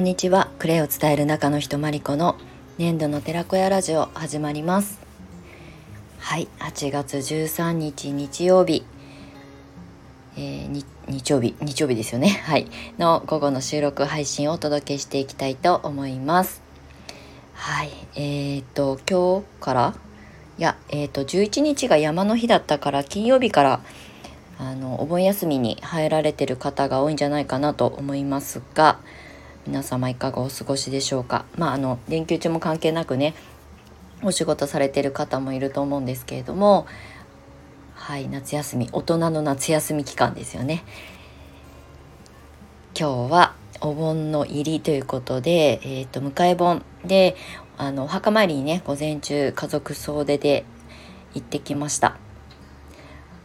[0.00, 0.50] んにちは。
[0.58, 2.36] クレイを伝える中の人まりこの
[2.78, 4.98] 年度の寺子屋ラジオ始まります。
[6.18, 6.48] はい。
[6.58, 8.82] 8月13日日曜日、
[10.38, 11.54] えー、日曜日。
[11.60, 12.28] 日曜日ですよね。
[12.44, 12.66] はい。
[12.98, 16.62] の午後の収録配信をお届けしていきたいと思います。
[17.52, 17.90] はい。
[18.14, 19.94] えー、っと今日から
[20.58, 23.80] いやえー、っと11日が山の日だったから金曜日から
[24.58, 28.98] あのお盆休みに入られてる方が多いんじゃないかなと思いますが
[29.66, 31.44] 皆様いかがお過ごしでしょうか？
[31.56, 33.34] まああの連休中も関係なくね
[34.22, 36.86] お仕事されてる方もいると思うんですけれども
[37.94, 40.82] はい夏休み大人の夏休み期間ですよね。
[42.98, 47.36] 今日はお盆の入りということで、えーと、迎え盆で
[47.78, 50.64] あのお墓参りにね午前中家族総出で
[51.34, 52.16] 行ってきました。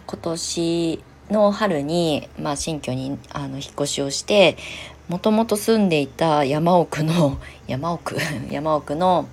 [0.08, 4.57] 今年の春に、まあ、新居にあの引っ越しをして
[5.07, 7.37] もともと住んでいた山奥の
[7.68, 8.18] 山奥？
[8.49, 9.27] 山奥の、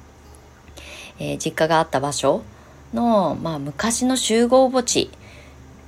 [1.18, 2.42] えー、実家があった場所
[2.92, 5.10] の、まあ、昔の集合墓地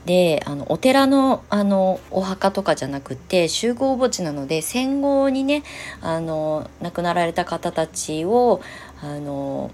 [0.07, 5.63] であのお寺のあのお墓とかじゃなくて集合墓地なので戦後にね
[6.03, 8.61] あの亡くなられた方たちを
[9.03, 9.71] あの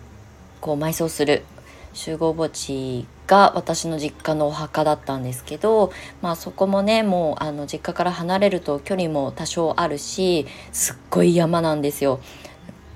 [0.60, 1.44] こう埋葬する
[1.92, 12.18] 集合墓地が私の実家のお墓だったんですけど、まあ、そこもねもうあの実家から離れると距離も多少あるしすっごい山なんですよ。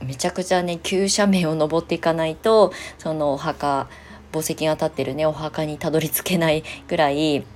[0.02, 3.88] めちゃくちゃね急斜面を登っていかないとそのお墓
[4.32, 7.46] 墓石が立ってるねお墓にたどり着けないぐらい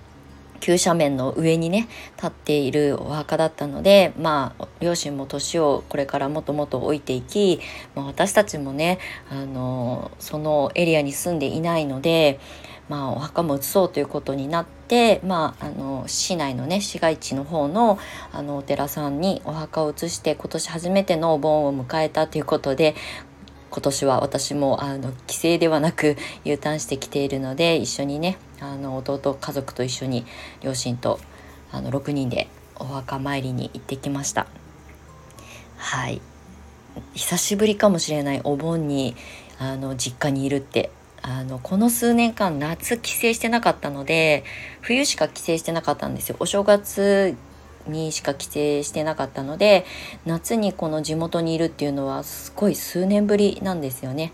[0.60, 7.60] 急斜面の上にね立っているお墓だったのでまあ両親も年をこれからもともと置いていき、
[7.94, 8.98] まあ、私たちもね
[9.30, 12.40] あのそのエリアに住んでいないので、
[12.89, 17.98] まあ、お墓も移そうということになって、まあ、あの市内のね市街地の方の
[18.33, 22.95] あのお寺さんにお墓を移して今年初めてのお盆を迎えたということで
[23.70, 30.24] 今年は私もあの帰省ではなく U ターンしてきているので一緒にねあの弟家族と一緒に
[30.62, 31.20] 両親と
[31.70, 34.46] あの6人でお墓参りに行ってきました。
[35.77, 36.20] はい。
[37.14, 39.14] 久しぶりかもしれないお盆に
[39.58, 40.91] あの実家にいるって
[41.23, 44.45] あのこの数年間夏帰省してなかったので
[44.80, 47.36] 冬しか帰省してなかったんですよお正月
[47.86, 48.51] にしか帰省
[48.83, 49.84] してなかったので
[50.27, 54.33] 夏にこの地元にいるっていうのはすごい数年ぶりなんですよね。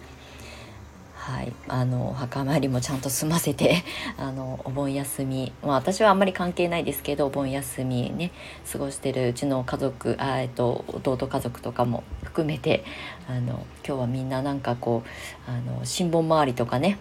[1.25, 3.83] はい、あの墓参りもちゃんと済ませて
[4.19, 8.31] あのお盆休み、まあ、私はあんまり関係ないですけどお盆休みね
[8.71, 12.85] 過ごしてるうちの家族あ、えっと、弟家族とかも含めて
[13.27, 15.03] あの今日はみんななんかこ
[15.49, 16.99] うあの新盆周りとかね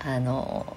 [0.00, 0.76] あの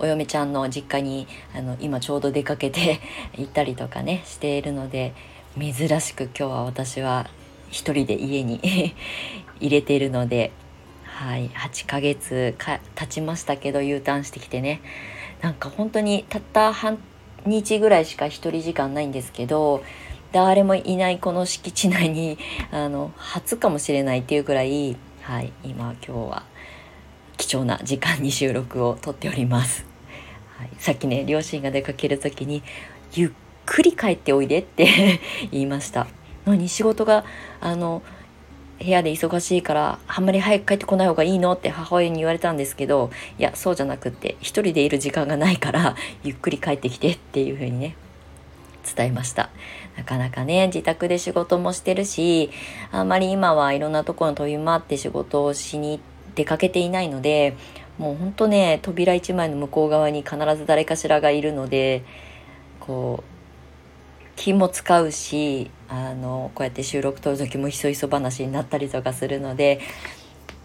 [0.00, 2.98] お嫁ちゃんの実家にあの今ちょうど出かけて
[3.38, 5.12] 行ったりとかねしているので
[5.56, 7.30] 珍しく今日は私は
[7.70, 8.58] 一人で家に
[9.60, 10.50] 入れているので、
[11.18, 14.80] はい、8ヶ月か経ちましたけど U ターンしてきてね
[15.40, 16.96] なんか本当にたった半
[17.44, 19.82] 日ぐらいしか一人時間ないんですけど
[20.30, 22.38] 誰もいないこの敷地内に
[22.70, 26.44] あの初かもしれないっていうぐらい、はい、今今日は
[27.36, 29.86] 貴重な時間に収録をとっております。
[30.56, 32.62] はい、さっきね両親が出かける時に
[33.12, 33.30] 「ゆっ
[33.66, 35.18] くり帰っておいで」って
[35.50, 36.06] 言いました。
[36.46, 36.68] 何？
[36.68, 37.24] 仕事が
[37.60, 38.02] あの
[38.78, 41.52] 部屋で忙しいからあんまり早く帰ってこない方がいいの？
[41.52, 47.96] って母親に言われたんですけどいやそうじゃなくって一人でいる時間がないから ゆっくり帰ってきてっていう風にね
[48.96, 49.50] 伝えました。
[49.96, 52.50] なかなかね自宅で仕事もしてるし
[52.92, 55.98] あんまり今はいろんなところに飛び回って仕事をしに
[56.36, 57.56] 出かけていないので
[57.98, 62.04] もうほんとね扉一枚の向こう側に必ず誰かしらがいるので
[62.78, 63.37] こう
[64.38, 69.80] 気も使うしあのこうやって収録撮る時もひそひそ話になったりとかするので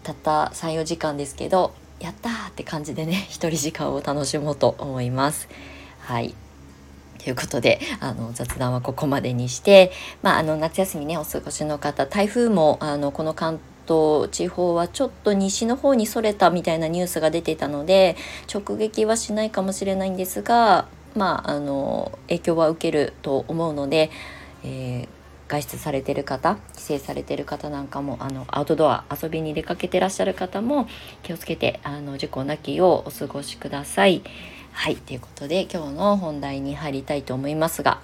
[0.04, 5.48] たった34時間ですけどやったーって感じでね 一人時間を楽しもうと思います。
[5.98, 6.34] はい
[7.18, 9.92] ということであの雑談はここまでにして、
[10.22, 18.16] まあ、あの夏休みねお過ごしの方台風もあのこの関東地方はちょっと西の方にそれたみたいなニュースが出ていたので
[18.52, 24.10] 直撃はしないかもしれないんですがまああの影響は受けると思うので、
[24.64, 25.08] えー、
[25.48, 30.88] 外出されてる方帰省されてる方なんかもあのアウトドア遊びに出かけてらっしゃる方も
[31.22, 34.22] 気をつけてあの事故なきようお過ごしください。
[34.72, 38.00] はいということで今日の本題に入りたいと思いますが。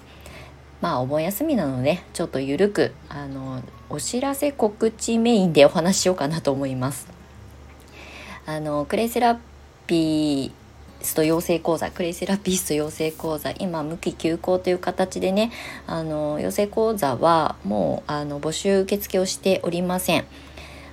[0.81, 7.07] まあお盆休みなのでちょっとゆるくあのお知らせ告知メインでお話ししようかなと思います。
[8.47, 9.39] あのクレイセラ
[9.85, 10.60] ピー
[11.03, 15.51] スト養成講座クレイセラピスト養成講座今無期休校という形でね
[15.87, 20.25] あの養成講座はもうあの募集受付をしておりません。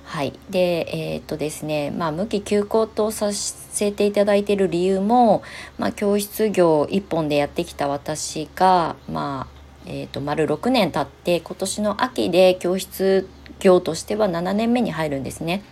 [0.03, 5.43] はい、でえー、っとですねまあ無期休校とさせていただいている理由も、
[5.77, 13.27] まあ、教室業一本でやってきた私がまあえーと、丸6年経って今年の秋で教室
[13.59, 15.63] 業としては7年目に入るんですね。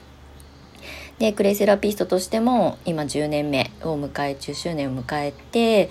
[1.20, 5.90] でクレイセラピストとしても今10年目を迎え10周年を迎えて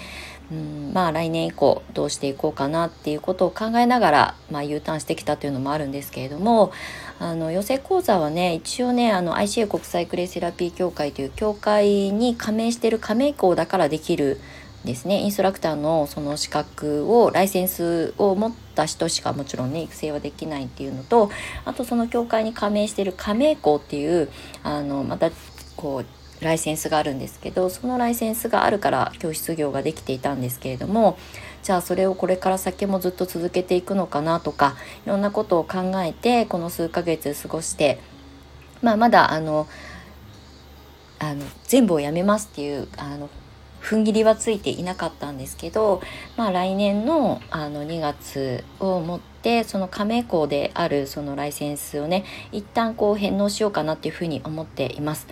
[0.52, 6.72] うんまあ来年以降どうしていこうかなっていうことを考えながら、まあ、U ターンしてきたというのもあるんですけれども
[7.18, 14.38] あの養成講座はね一応ねあの ICA 国際クレイセラピー協会という協会に加盟してる加盟校だからできる
[14.86, 15.20] ですね。
[15.20, 21.30] インストラクターのその資格をライセンスを持った人しかもちろんね育成はできないっていうのと
[21.64, 24.30] あとその協会に加盟してる加盟校っていう
[24.62, 25.30] あのまた
[25.76, 26.04] こ
[26.40, 31.18] うライセンスがあるんですけどそのライセンスがあるから教室業ができていたんですけれども
[31.62, 37.98] じゃあそれをこれから先もずっと続けていくのかなとかいろんなことを考えてこの数ヶ月過ごして
[38.82, 39.66] まあまだあの
[41.18, 43.30] あの全部をやめますっていうあの
[43.80, 46.00] 踏ん切りはついていなかったんですけど、
[46.36, 55.26] まあ、来年のあの2月をもってその加盟校であるそのライセンスをね一旦こう返納しようかなっていうふうに思っています。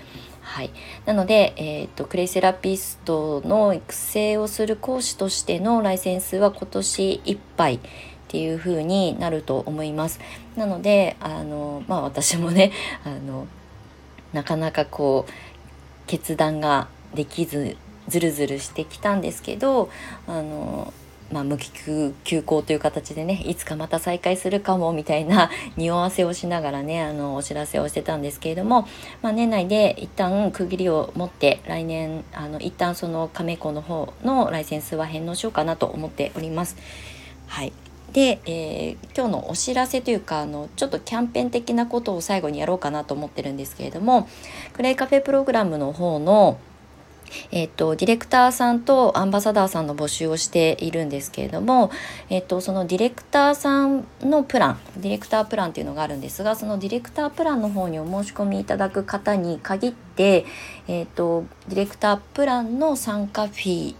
[0.45, 0.71] はい、
[1.07, 7.81] なので、えーと、クレイセラピストの育成をする講師としてのライセンスは今年いっぱいっ
[8.29, 10.21] ていう風になると思います。
[10.55, 12.73] なのであの、まあ、私もね
[13.05, 13.49] あの
[14.33, 15.33] なかなかこう
[16.07, 17.77] 決断ができず
[18.09, 19.91] ずるずるしてきたんですけど
[20.27, 20.93] あの
[21.33, 21.71] まあ、無期
[22.23, 28.87] 休校という形でねいつかまた再開するかもみたいな匂わせをしながらねあのお知らせをしてたんですけれども、
[29.23, 36.77] まあ、年内で一旦区切りを持って来年あの一旦その加盟校の方のライセンスは返納しようかなと思っております。
[37.47, 37.73] はい
[38.13, 44.29] で、えー、今日のお知らせというかあのちょっとキャンペーン的なことを最後にやろうかなと思ってるんですけれども
[44.73, 46.59] クレイカフェプログラムの方の
[47.51, 51.91] えっ、と、ディレクターさんとアンバサダーさんの募集をしているんですけれども、
[52.31, 60.47] えっ、と、そのディレクターさんのプラン、ディレクタープランっていうのがあるんですが、そのディレクタープランの方にお申し込みいただく方に限って、
[60.89, 63.95] えっ、と、ディレクタープランの参加フィ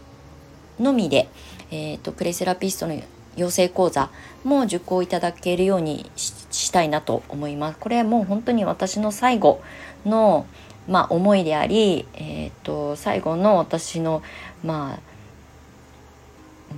[0.79, 1.29] ーのみで、
[1.71, 3.01] えっ、と、クレセラピストの
[3.37, 4.11] 養成講座
[4.45, 7.79] も受講いただけるようにしたいなと思います。
[7.79, 9.61] これもう本当に私の最後
[10.05, 10.47] の、
[10.89, 14.23] まあ、思いであり、えーと、最後の私の
[14.65, 15.15] まあ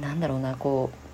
[0.00, 1.06] なんだろうなこう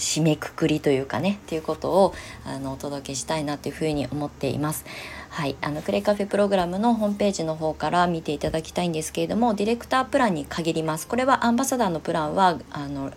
[0.00, 2.14] 締めくくりというかねっていうことを
[2.44, 4.84] あのお届けしたいなというふうに思っています。
[5.30, 11.06] はい、あのクレイカフェプログラムのホームページの方から見ていただきたいんですけれどもディレクタープランに限ります。
[11.06, 13.12] これはアンバサダーのプランはあの、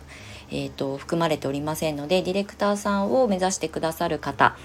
[0.50, 4.58] えーと含まれておりませんのでディレクターさんを目指してくださる方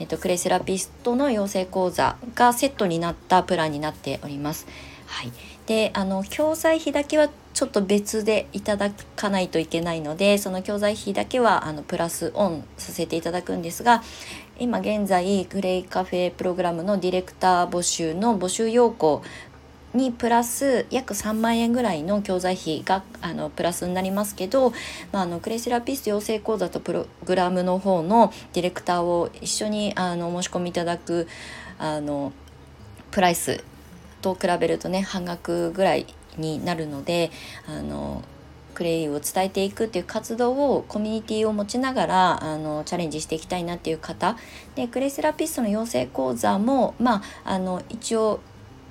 [0.00, 4.66] えっと、クレイセラピストの養成講座がセットになったプランになっております。
[5.06, 5.32] はい、
[5.66, 14.02] であの教材費だけはちょっと別でいただかないといけないのでその教材費だけはあのプラスオンさせていただくんですが
[14.58, 19.22] 今現在グレイカフェプログラムのディレクター募集の募集要項
[19.94, 24.70] にプラス約3万円ぐらいの教材費があのプラスになりますけど、
[25.12, 31.26] まあ、あのクレイセラピスト養成講座とプログラムの方のディレクターを一緒にあの申し込みいただく
[31.78, 32.32] あの
[33.10, 33.64] プライス
[34.22, 36.06] と比べるとね半額ぐらい
[36.36, 37.30] になるので
[37.66, 38.22] あの
[38.74, 44.36] クレイを伝えていくっていう活動をコミュニティを持ちながらあのチャレンジしていきたいなっていう方。
[44.74, 48.40] でクレイセラピストの養成講座もまああの一応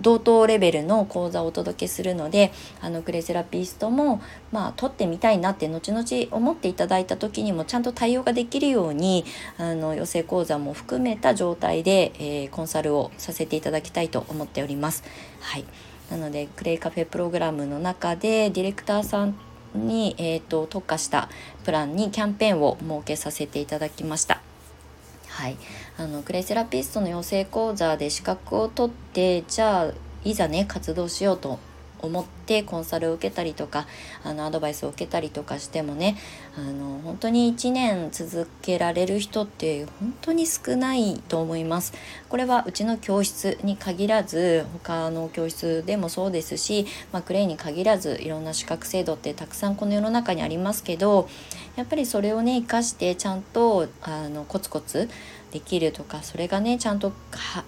[0.02, 2.52] 同等レベルの講座をお届けするので
[2.82, 9.26] あのクレイセラピストもまあ取ってみたいなって後々思っていただいた時にもちゃんと対応ができるように
[9.58, 15.04] あの養成講座も含めた状態で、えー、コンサルをさせていただきたいと思っております。
[15.40, 15.66] はい
[16.10, 19.36] なのでクレイカフェプログラムの中でディレクターさん
[19.76, 21.30] に、えーと特化した
[21.64, 24.42] プランにキャンペーンを設けさせていただきました。
[25.40, 25.58] はい、
[26.00, 31.60] あのクレイセラピストの養成講座で資格を取ってじゃあいざね活動しようと
[32.02, 33.86] 思ってコンサルを受けたりとか
[34.24, 36.18] あのアドバイスを受けたりとかしてもね
[36.58, 41.94] あの本当に1年続けられる人って本当に少ないと思います。
[42.28, 51.30] これはうちの教室に限らず他の教室でもそうですし、まあ、クレイに限らずいろんな資格制度ってたくさんこの世の中にありますけど
[51.76, 55.10] やっぱりそれをね生かしてちゃんとあのコツコツ
[55.52, 57.12] できるとかそれがねちゃんと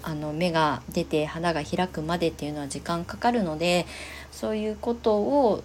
[0.04, 3.86] あの芽が出て花が開くまでっていうのは時間かかるので
[4.32, 5.64] そういうことを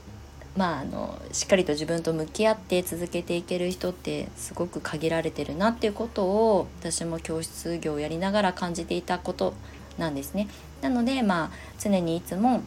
[0.56, 9.52] まあ、あのしっかりと自分と向き合って続けていける人ってすごく限られてるなっていうことを私も教室業をやりながら感じていたこと
[9.98, 10.48] なんですね。
[10.80, 12.62] なのでまあ常にいつも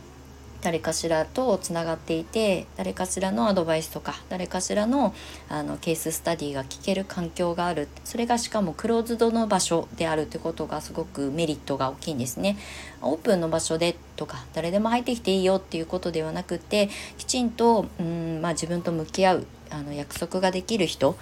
[0.62, 5.14] 誰かしらとつながっていて誰かしらのアドバイスとか誰かしらの
[5.48, 12.58] あのケーススタディが聞ける環境があるそれがしかもクローズドの場所であるってことがすごくメリットが大きいんですね。
[13.02, 21.16] オープンの場所でとか誰でも入ってきていいよっていうことではなくてきちんとうん、まあ、自分と向き合うあの約束ができる人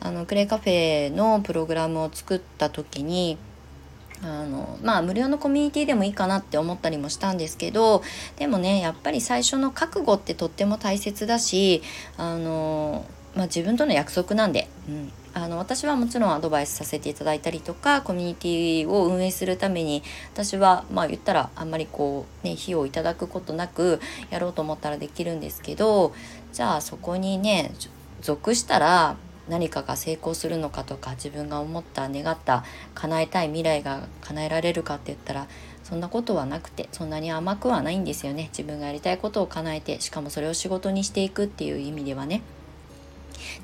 [0.00, 3.38] あのクレイカフェのプログラムを作った時に
[4.22, 8.02] あのまあ無料のコミュニティでもいいかなって思ったりもしたんですけど
[8.36, 11.82] でもねやっぱり最初の覚悟ってとっても大切だし
[12.16, 13.04] あの、
[13.34, 26.14] まあ、自分との約束なんで、うん、あの私はもちろんアドバイスさせていただいたりとかコミュニティを運営するために私はまあ言ったらあんまりこうね費用をいただくことなくやろうと思ったらできるんですけど
[26.52, 27.72] じゃあそこにね
[28.22, 29.16] 属したら
[29.48, 35.46] 何かが成功するのかとか自分が思った願った叶えたい未来が叶えられるかって言ったら
[35.84, 42.42] そんなことはなくてそんなに甘くはないんですよね自分がやりたいことを叶えてしかもそれを仕事にしていくっていう意味ではね。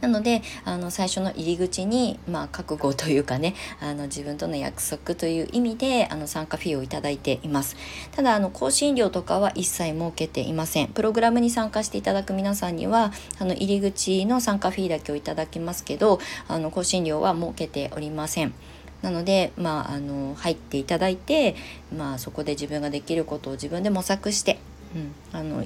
[0.00, 7.76] なのであの最初の入り口に、まあ、覚悟というかねあの自分との約束という意味であの参加フィーをいただいています。
[8.12, 10.88] ただあの更新料とかは一切設けていません。
[10.88, 18.54] プログラムに参加していただく皆さんにはあの入り口の参加フィーだけをいただきますけどあの更新料は設けておりません。
[19.02, 21.56] なので、まあ、あの入っていただいて、
[21.94, 24.58] まあ、そこで自分ができることを自分で模索して、
[24.94, 24.98] う
[25.36, 25.64] ん、あの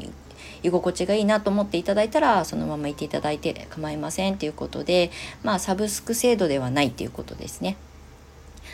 [0.62, 5.10] 居心地がいいなと思っていただいたらそのままいていただいて構いませんということで
[5.42, 7.76] まあサブスク制度ではないということですね。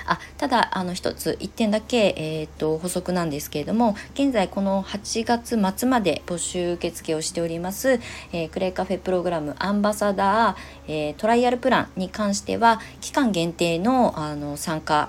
[0.07, 8.01] あただあの一つ1点だけ、えーと、補足なんですけれども現在この8月末まで募集受付をしております、
[8.33, 10.57] えー、クレイカフェプログラムアンバサダー、
[10.89, 15.09] えー、トライアルプランに関しては期間限定のあの参加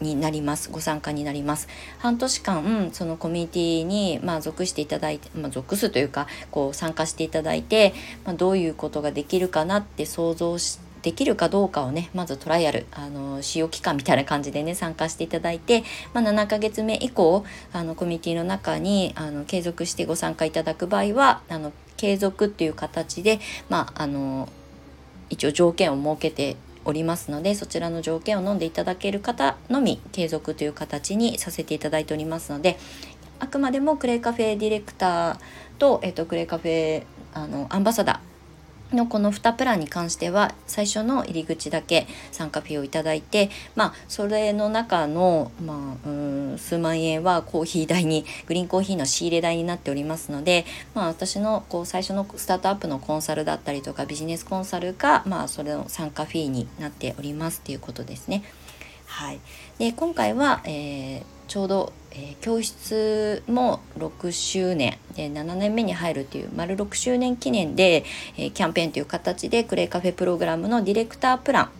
[0.00, 1.68] になりますご参加になります。
[1.98, 24.48] 半年間そのコミュニティにまあ属していただいて、まあ、属すというかこう参加していただいて、まあ、どういうことができるかなって想像しできるかどうかをねまずトライアルあの使用期間みたいな感じでね参加していただいて、まあ、7ヶ月目以降あのコミュニティの中にあの継続してご参加いただく場合はあの継続っていう形で、まあ、あの
[25.28, 32.78] 一応条件を設けておりますのでそちらの条件を飲んでいただける方のみ継続という形にさせていただいておりますので
[33.38, 35.38] あくまでもクレイカフェディレクター
[35.78, 38.29] と,、えっと、クレイカフェあのアンバサダー
[38.92, 58.42] のこの2プランに関しては最初の入り口だけ参加費をいただいてまあそれの中の、まあ、うん数万円はコーヒー代にグリーンコーヒーの仕入れ代になっておりますので、まあ、私のこう最初のスタートアップのコンサルだったりとかビジネスコンサルが、まあ、それの参加フィーになっておりますっていうことですね。
[59.06, 59.40] はい、
[59.78, 68.04] で今回は、えー、ちょうどえー、教室も6周年で7年目に入るという丸6周年記念で、
[68.36, 71.70] えー、キャンペーンという形でクレイカフェプログラムのディレクタープラ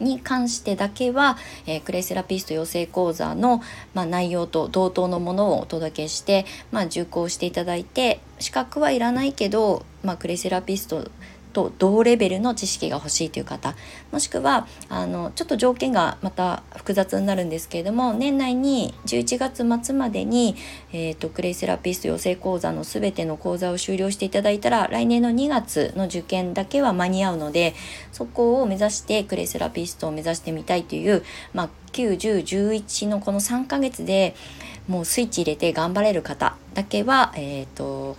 [0.00, 3.62] ンに関してだけは、えー、クレイセラピスト養成講座の、
[3.94, 11.10] まあ、内容と同等のものをお届けして、まあ、受講していただいて資格はいらないけど、まあ、クレイセラピスト
[11.52, 13.74] と同レベルの知識が欲しいという方
[14.10, 20.56] もしくはあのちょっと条件がまた複雑になるんですけれども年内に11月末までに、
[20.92, 27.74] えーと、クレイセラピスト養成講座の全ての講座を終了していただいたら来年の2月の受験だけは間に合うので
[28.12, 34.34] そこを目指してクレイセラピストを目指してみたいという、まあ、91011のこの3ヶ月で
[34.88, 38.16] もうスイッチ入れて頑張れる方だけはえっ、ー、と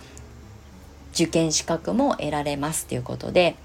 [1.14, 3.56] 受験資格も得られますということで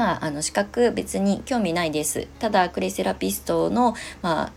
[0.00, 2.26] まあ、あの資格別に興味ないです。
[2.38, 4.52] ただクレセラピストの、まあ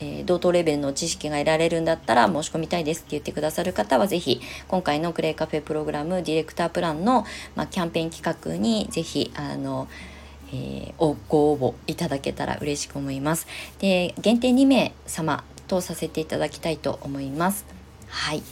[0.00, 9.86] えー、同等レベルの知識が得られるんだったら申し込みたいですって言ってくださる方は是非今回のクレイカフェプログラムディレクタープランの、まあ、キャンペーン企画に是非あの、
[10.48, 13.46] えー、ご応募いただけたら嬉しく思います。
[13.78, 17.64] で限定2名様とさせていただきたいと思います。
[18.08, 18.42] はい。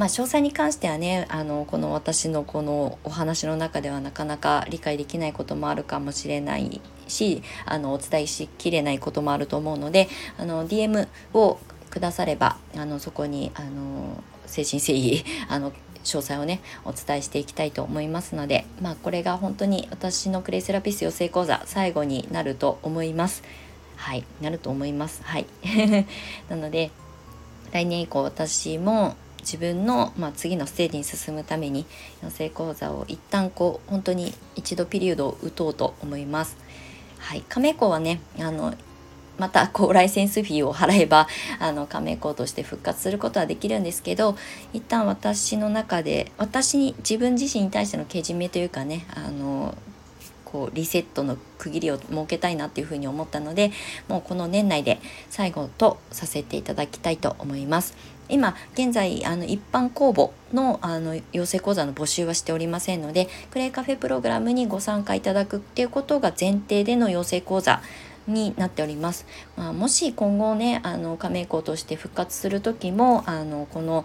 [0.00, 15.74] まあ、詳細に関してはねあのこの私のこのお話の中ではなかなか理解できないこともあるかもしれないしあのお伝えしきれないこともあると思うのであの DM をくださればあのそこにあの誠心誠意 あの詳
[16.22, 23.42] 細をねお伝えしていきたいと思いますのでまあこれが本当に私のクレイセラピス養成講座最後になると思います。
[23.96, 25.20] はいなると思います。
[25.24, 25.46] はい。
[26.48, 26.90] なので
[27.70, 31.86] 来年以降私も自分の、まあ、次のステージに進むために
[32.22, 36.56] 養成講座を一旦こう本当に一度ピリオドを打とうと思います。
[37.18, 38.74] はい、亀子はねあの
[39.38, 41.26] またこうライセンスフィーを払えば
[41.58, 44.36] あの加盟校として復活することはできるんですけど
[44.74, 49.74] 一旦私の中で私に自分自身に対してのけじめというかねあの
[50.44, 53.70] こうリセットの区切りを設けたいなっていうふうに思ったので
[54.08, 54.98] もうこの年内で
[55.30, 57.96] 最後とさせていただきたいと思います。
[58.30, 67.82] 今現在あの一般公募のあの養成講座の募集はしておりませんのでクレイカフェプログラムにご参加いただくっていうことが前提での養成講座
[68.26, 69.26] になっております。
[69.56, 74.04] まあ、もし今後ねあの加盟校として復活する時もあのこの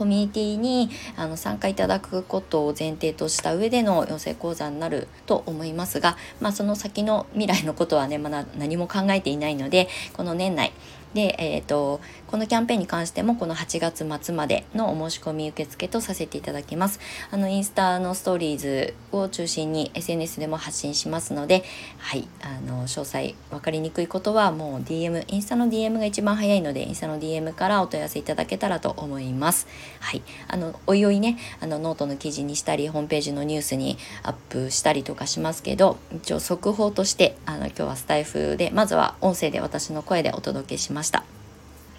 [0.00, 10.72] コミュニティにあの参加いただくことを前提とした上での養成講座になると思いますが、まあ、その先の未来のことはねまだ何も考えていないのでこの年内
[11.14, 17.00] で、えーと、このキャンペーンに関してもこの8月末までのお申し込み受付とさせていただきます。
[17.30, 21.64] あのインスタのストーリーズを中心に SNS でも発信しますので、
[21.98, 29.66] はい、あの詳細分かりにくいことはもう DM、インスタの DM が一番早いので、インスタの DM からお問い合わせいただけたらと思います。
[29.98, 41.24] はい、あのおいおいね、あのノートの記事にしたり、ホームページのニュースにアップしたりとかしますけど、一応速報としてあの今日はスタエフでまずは音声で私の声でお届けしますました。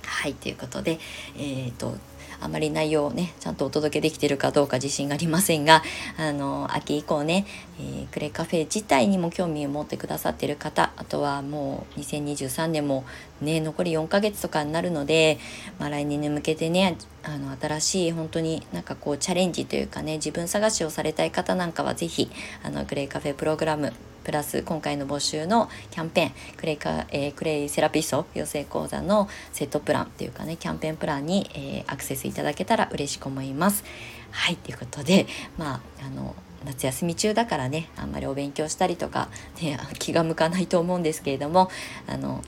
[0.06, 1.00] はいということで
[1.36, 1.98] えっ、ー、と
[2.40, 5.84] あまり内容をねちゃんとお届けできてるかどうか自信がありませんが
[6.18, 7.46] あの秋以降ね、
[7.80, 13.06] えー、クレカフェ自体にも興味を持ってくださってる方あとはもう2023年も
[13.42, 15.40] ね残り4ヶ月とかになるので、
[15.80, 22.30] まあ、来年に向けてねあの新しい本当になんかこうチャレンジというかね自分探しをされたい方なんかは是非
[22.64, 23.94] あのクレイカフェプログラム
[24.24, 33.84] プラス今回の募集のキャンペーンクレイカ、えー、クレイセラピスト養成講座のセットプランっていうかねキャンペーンプランに、えー、アクセスいただけたら嬉しく思います。
[34.32, 39.30] はいということでまああの夏休み中だからねあんまりお勉強したりとか、
[39.62, 41.70] ね、 気が向かないと思うんですけれども
[42.08, 42.44] あの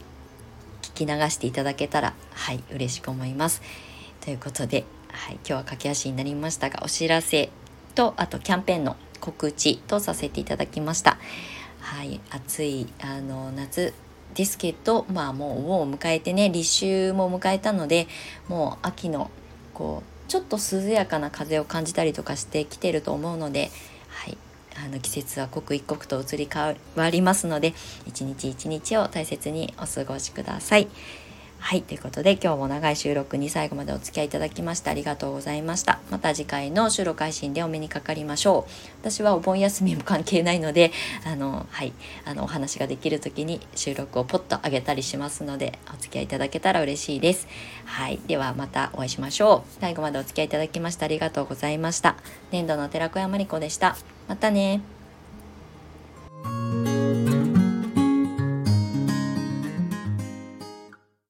[0.82, 3.62] 聞き流していただけたらはい嬉しく思います。
[4.22, 7.50] ということで、はい、今日は駆け足になりましたがお知らせ
[7.96, 11.18] とあとキャンペーンの告知とさせていただきました。
[11.84, 13.94] はい暑いあの夏
[14.34, 18.08] ですけどまあもうを迎えてね立秋も迎えたので
[18.48, 19.30] もう秋の
[19.74, 23.70] こうちょっと涼やかな風を感じたりとかしてきてると思うので、
[24.08, 24.38] はい、
[24.84, 27.74] あの季節は刻一刻と移り変わりますので
[28.08, 30.88] 一日一日を大切にお過ごしください。
[31.64, 36.02] はい、ということで今日も長い収録に最後までお付き合いいただきましてありがとうございました。
[36.12, 38.72] また次回の収録配信でお目にかかりましょう。
[39.02, 40.92] 私はお盆休みも関係ないので、
[41.26, 41.94] あの、はい、
[42.26, 47.48] あの、お話ができる時に収録をポッと上げたりしますので、お付き合いいただけたら嬉しいです。
[47.86, 49.80] はい、ではまたお会いしましょう。
[49.80, 52.18] 最後までお付き合いいただきましてありがとうございました。
[52.52, 53.96] 年度の寺子屋まりこでした。
[54.28, 54.82] またね